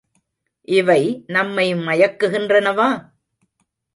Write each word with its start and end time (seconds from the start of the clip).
இவை 0.67 1.01
நம்மை 1.27 1.75
மயக்குகின்றனவா? 1.75 2.89